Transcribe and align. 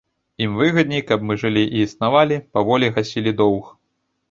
Ім 0.45 0.53
выгадней, 0.61 1.01
каб 1.09 1.27
мы 1.31 1.37
жылі 1.43 1.63
і 1.75 1.85
існавалі, 1.87 2.41
паволі 2.57 2.93
гасілі 2.99 3.37
доўг. 3.45 3.73